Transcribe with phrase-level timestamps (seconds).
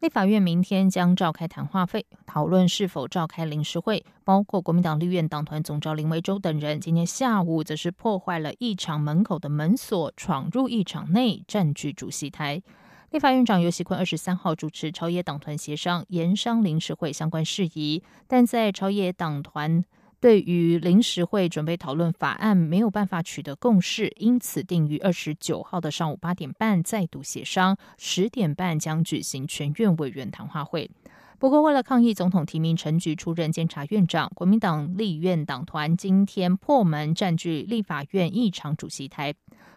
[0.00, 4.02] 立法院明天将召开谈话会，讨论是否召开临时会。
[4.24, 12.62] 包括国民党立院党团总召林维洲等人，今天下午则是破坏了议场门口的门锁，闯入议场内，占据主席台。
[13.10, 19.84] 立法院长尤喜坤二十三号主持朝野党团协商延商临时会相关事宜，但在朝野党团。
[20.20, 30.90] 对于临时会准备讨论法案没有办法取得共识，因此定于二十九号的上午八点半再度协商，十点半将举行全院委员谈话会。
[31.38, 39.32] 不过，为了抗议总统提名陈菊出任监察院长，国民党立院党团今天破门占据立法院议场主席台。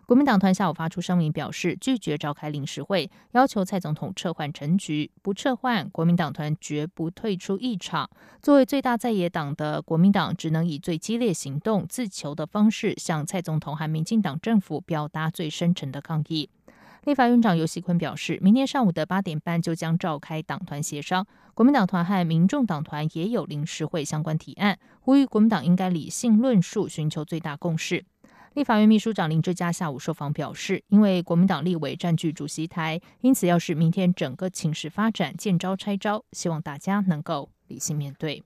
[0.05, 8.10] 国民党团下午发出声明，表示拒绝召开临时会，要求蔡总统撤换陈局，不撤换，国民党团绝不退出议场。
[8.41, 16.49] 作为最大在野党的国民党，只能以最激烈行动、自求的方式，向蔡总统和民进党政府表达最深沉的抗议。
[17.05, 28.05] 立法院长尤锡坤表示，明天上午的八点半就将召开党团协商，国民党团和民众党团也有临时会相关提案，呼吁国民党应该理性论述，寻求最大共识。
[28.54, 38.43] 立法院秘书长林志嘉下午受访表示，因为国民党立委占据主席台，因此要是明天整个情势发展见招拆招，希望大家能够理性面对。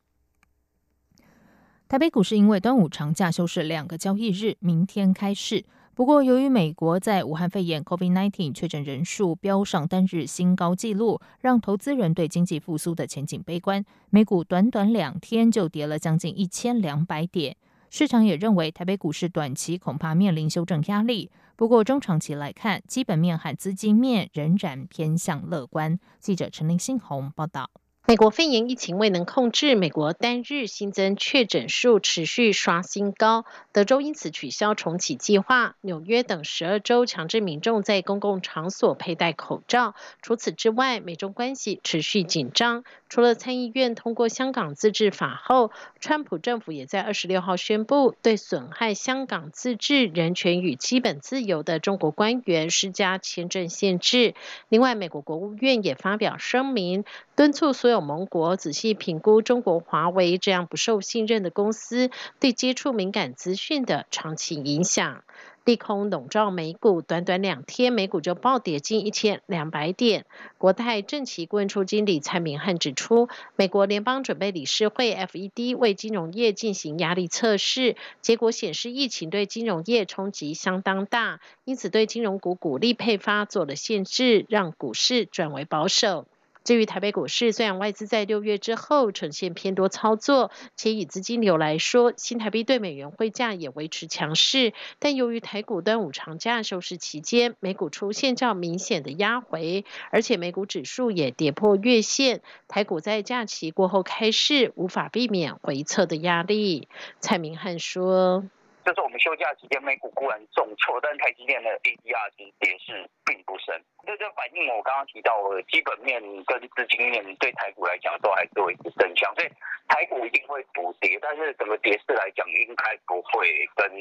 [1.89, 5.66] 台北股市因为端午长假休市两个交易日，明天开市。
[5.94, 17.58] 不过，由于美国在武汉肺炎 （COVID-19） 确诊人数飙上单日新高纪录，让投资人对经济复苏的前景悲观，美股短短两天就跌了将近一千两百点。
[17.89, 21.31] 市场也认为，台北股市短期恐怕面临修正压力。
[21.55, 25.99] 不过，中长期来看，基本面和资金面仍然偏向乐观。
[26.19, 27.69] 记者陈林新红报道。
[28.10, 35.76] 美国肺炎疫情未能控制，美国单日新增确诊数持续刷新高，德州因此取消重启计划。
[35.82, 39.94] 纽约等十二州强制民众在公共场所佩戴口罩。
[40.22, 42.86] 除此之外，美中关系持续紧张。
[43.10, 54.34] 除了参议院通过香港自治法后，川普政府也在二十六号宣布，对损害香港自治、人权与基本自由的中国官员施加签证限制。
[54.70, 57.04] 另外，美国国务院也发表声明，
[57.37, 58.02] 敦促所有。
[58.02, 62.09] 盟国仔细评估中国华为这样不受信任的公司
[62.39, 65.23] 对接触敏感资讯的长期影响。
[65.64, 70.26] 利空笼罩美股，短短两天，美股就暴跌近一千两百点。
[70.58, 86.26] 国泰正奇顾问处经理蔡明汉指出，美国联邦准备理事会 （FED） 为金融业进行压力测试，结果显示疫情对金融业冲击相当大，因此对金融股股利配发做了限制，让股市转为保守。
[86.67, 106.89] 至于台北股市，虽然外资在六月之后呈现偏多操作，且以资金流来说，新台币对美元汇价也维持强势，但由于台股端午长假收市期间，美股出现较明显的压回，而且美股指数也跌破月线，台股在假期过后开市，无法避免回撤的压力。
[107.22, 108.44] 蔡明汉说。
[108.87, 113.75] 就是我们休假期间，美股固然重挫，但台积电的 ADR 其实跌势并不深。
[114.05, 119.49] 这就反映我刚刚提到的基本面跟资金面对台股来讲都还是维持正向，所以
[119.89, 123.92] 台股一定会补跌，但是整个跌势来讲应该不会跟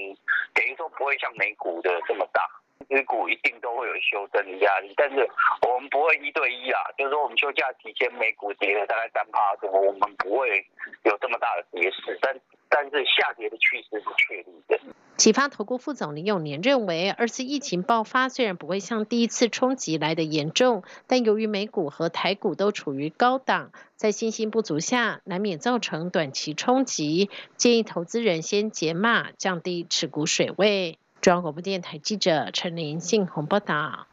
[0.54, 2.46] 等于说不会像美股的这么大。
[2.88, 5.28] 美股一定都会有修正的压力，但是
[5.66, 10.64] 我们不会一对一啊，就是说我们休假期间美股跌了大概三趴，什么我们不会
[11.02, 12.41] 有这么大的跌势，但。
[12.69, 14.78] 但是下跌的趋势是确立的。
[15.16, 27.31] 启发投顾副总林永年认为，二次疫情爆发虽然不会像第一次冲击来的严重，但由于美股和台股都处于高档，在信心不足下，难免造成短期冲击。
[27.56, 30.99] 建议投资人先解码，降低持股水位。
[31.22, 34.06] 中央广播电台记者陈林信鸿报道。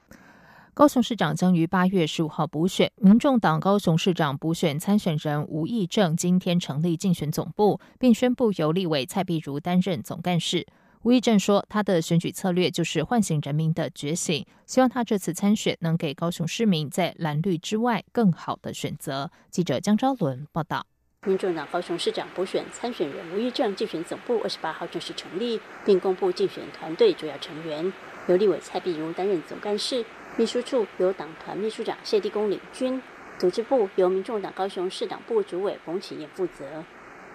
[0.75, 10.65] 高雄市长将于八月十五号补选，民众党高雄市长补选参选人吴益政今天成立竞选总部，并宣布由立委蔡碧如担任总干事。
[11.03, 19.29] 吴益政说，他的选举策略就是唤醒人民的觉醒，希望他这次参选能给高雄市民在蓝绿之外更好的选择。
[19.51, 20.87] 记者江昭伦报道。
[21.27, 27.93] 民众党高雄市长补选参选人吴益政竞选总部二十八号正式成立，并公布竞选团队主要成员，
[28.27, 30.03] 由立委蔡碧如担任总干事。
[30.35, 32.99] 秘书处由党团秘书长谢地公领军，
[33.37, 36.83] 组织部由民众党高雄市党部主委冯启燕负责。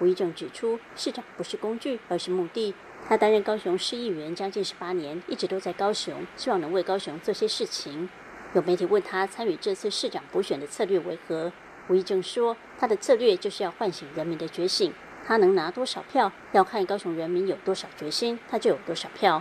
[0.01, 2.75] 吴益政指出，市长不是工具，而是目的。
[3.09, 8.09] 他担任高雄市议员将近十八年，一直都在高雄，希望能为高雄做些事情。
[8.53, 11.53] 有媒体问他参与这次市长补选的策略为何，
[11.87, 14.93] 吴益正说，他的策略就是要唤醒人民的觉醒。
[15.25, 19.41] 他能拿多少票，要看高雄人民有多少决心，他就有多少票。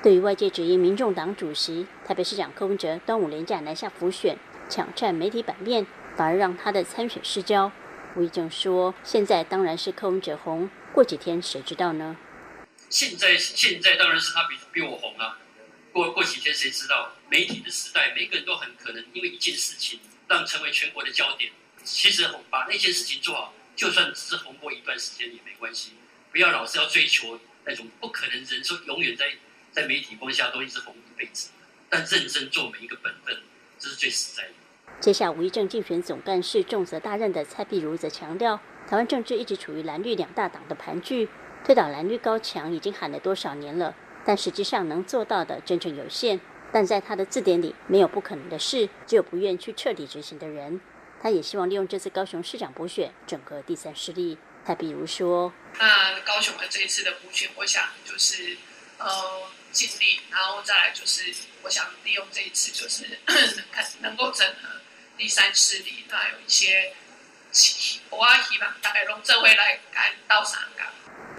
[0.00, 5.84] 对于外界质疑民众党主席台北市长柯文哲端午连假南下辅选，抢占媒体版面，
[6.16, 7.72] 反而让他的参选失焦。
[8.14, 12.16] 吴益正说，现在当然是柯文哲红，过几天谁知道呢？
[12.88, 15.36] 现在现在当然是他比比我红啊！
[15.92, 17.12] 过过几天谁知道？
[17.28, 19.98] 媒体的时代，每个人都很可能因为一件事情
[20.28, 21.50] 让成为全国的焦点。
[21.82, 25.94] 其实把那件事情做好，就算只是红过一段时间也没关系。
[26.30, 29.26] 不要老是要追求那种不可能人说永远在
[29.72, 31.50] 在媒体光下都一直红一辈子。
[31.88, 33.36] 但认真做每一个本分，
[33.78, 34.50] 这是最实在的。
[35.00, 41.28] 接下吴一正竞选总干事重责大任的蔡碧如则强调，台湾政治一直处于蓝绿两大党的盘踞。
[41.64, 43.94] 推倒蓝绿高墙已经喊了多少年了，
[44.24, 46.40] 但实际上能做到的真正有限。
[46.70, 50.80] 但在他的字典里，没有不可能的事，只有不愿去彻底执行的人。
[51.20, 54.36] 他也希望利用这次高雄市长补选，整个第三势力。
[54.64, 58.56] 他比如说，那高雄的这一次的补选，我想就是
[58.98, 59.42] 呃
[59.72, 63.18] 尽力，然后再来就是我想利用这一次，就是
[63.70, 64.80] 看能够整合
[65.16, 66.92] 第三势力，那有一些
[68.10, 70.86] 我希望大概用这回来干到上岗。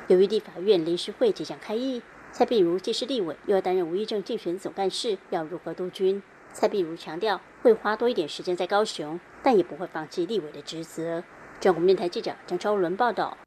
[0.07, 2.01] 由于立法院临时会即将开议，
[2.31, 6.21] 蔡碧如既是立委，又要担任吴益政竞选总干事，要如何督军？
[6.51, 11.23] 蔡碧如强调会花多一点时间在高雄，但也不会放弃立委的职责。
[11.59, 13.37] 中国面台记者张超伦报道。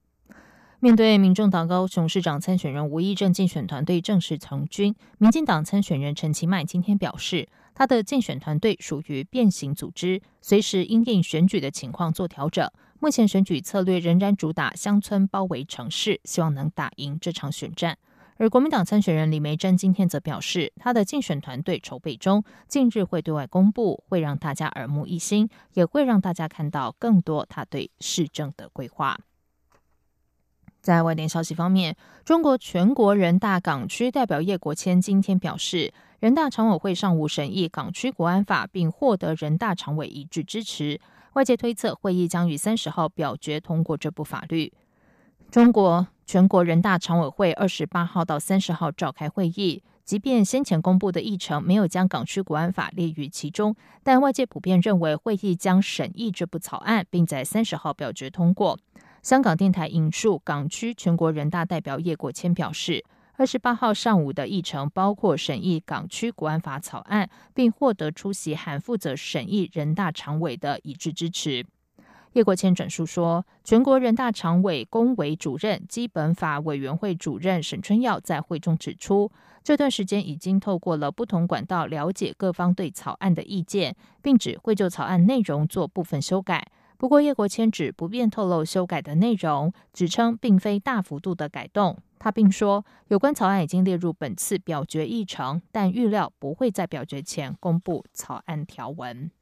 [0.83, 12.69] 面对民众党高雄市长参选人吴益政竞选团队正式成军，民进党参选人陈其迈今天表示，他的竞选团队属于变形组织，随时因应选举的情况做调整。
[12.99, 17.97] 目前选举策略仍然主打乡村包围城市，希望能打赢这场选战。
[18.39, 29.17] 而国民党参选人李梅珍今天则表示，他的竞选团队筹备中，近日会对外公布，会让大家耳目一新，也会让大家看到更多他对市政的规划。
[30.83, 41.01] 在外电消息方面，中国全国人大港区代表叶国谦今天表示，人大常委会上午审议港区国安法，并获得人大常委一致支持。
[41.35, 44.73] 外界推测，会议将于三十号表决通过这部法律。
[45.53, 58.77] 中国全国人大常委会二十八号到三十号召开会议，即便先前公布的议程没有将港区国安法列于其中，但外界普遍认为会议将审议这部草案，并在三十号表决通过。
[59.23, 63.05] 香港电台引述港区全国人大代表叶国谦表示。
[63.37, 71.65] 二十八号上午的议程包括审议港区国安法草案，并获得出席含负责审议人大常委的一致支持。
[72.33, 79.31] 叶国谦转述说，全国人大常委工委主任、基本法委员会主任沈春耀在会中指出，
[79.63, 86.67] 这段时间已经透过了不同管道了解各方对草案的意见，并只会就草案内容做部分修改。
[87.03, 91.99] 不过，叶国谦指不便透露修改的内容，指称并非大幅度的改动。
[92.21, 99.33] 他并说，有关草案已经列入本次表决议程，但预料不会在表决前公布草案条文。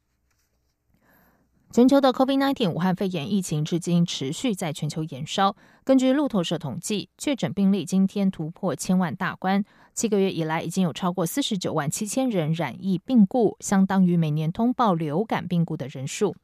[1.71, 5.55] 全球的 COVID-19 武汉肺炎疫情至今持续在全球延烧。
[5.83, 9.63] 根据路透社统计，确诊病例今天突破千万大关。
[9.93, 16.35] 七个月以来，已经有超过四十九万七千人染疫病故，相当于每年通报流感病故的人数。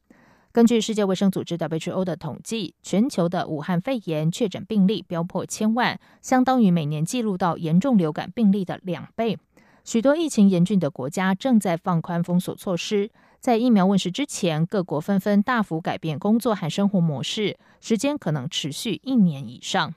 [0.58, 9.38] 根据世界卫生组织 WHO 的统计，全球的武汉肺炎确诊病例飙破千万，相当于每年记录到严重流感病例的两倍。
[9.84, 13.12] 许多疫情严峻的国家正在放宽封锁措施。
[13.40, 19.94] 在疫苗问世之前，各国纷纷大幅改变工作和生活模式，时间可能持续一年以上。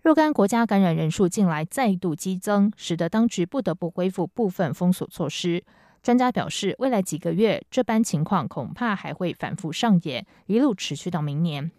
[0.00, 5.62] 若干国家感染人数近来再度激增，使得当局不得不恢复部分封锁措施。
[6.02, 11.70] 专家表示，未来几个月这般情况恐怕还会反复上演，一路持续到明年。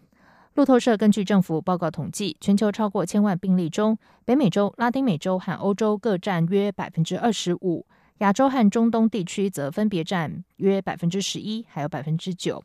[0.54, 7.86] 路透社根据政府报告统计，全球超过千万病例中，北美洲、拉丁美洲和欧洲各占约百分之二十五，
[8.18, 12.62] 亚洲和中东地区则分别占约百分之十一，还有百分之九。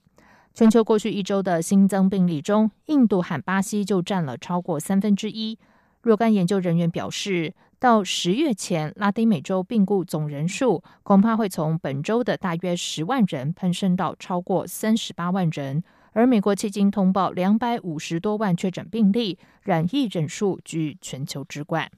[0.54, 5.58] 全球过去一周的新增病例中，印度和巴西就占了超过三分之一。
[6.02, 7.54] 若干研究人员表示。
[7.86, 15.84] 到十月前，拉丁美洲病故总人数恐怕会从本周的大约十万人攀升到超过三十八万人。
[16.14, 21.92] 而美国迄今通报两百五十多万确诊病例，染疫人数居全球之冠。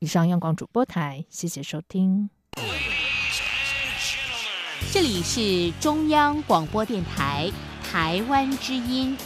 [0.00, 2.28] 以上，央广主播台，谢谢收听。
[4.92, 7.50] 这里是中央广播电台
[7.82, 9.16] 台湾之音。